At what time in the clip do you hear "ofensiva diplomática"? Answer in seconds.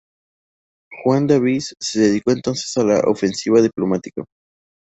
3.01-4.23